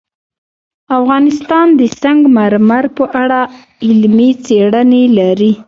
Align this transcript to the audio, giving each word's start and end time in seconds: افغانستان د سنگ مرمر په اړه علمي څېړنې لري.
افغانستان 0.99 1.67
د 1.79 1.81
سنگ 2.01 2.21
مرمر 2.37 2.85
په 2.97 3.03
اړه 3.21 3.41
علمي 3.87 4.31
څېړنې 4.45 5.03
لري. 5.17 5.51